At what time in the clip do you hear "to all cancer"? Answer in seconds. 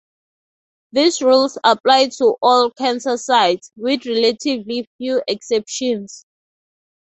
2.17-3.17